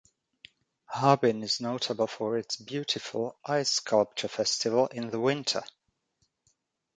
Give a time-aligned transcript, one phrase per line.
[0.87, 5.61] Harbin is notable for its beautiful ice sculpture festival in the winter.